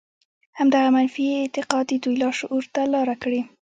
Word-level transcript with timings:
همدغه 0.59 0.89
منفي 0.95 1.23
اعتقاد 1.39 1.85
د 1.89 1.93
دوی 2.03 2.15
لاشعور 2.21 2.63
ته 2.73 2.81
لاره 2.93 3.15
کړې. 3.23 3.41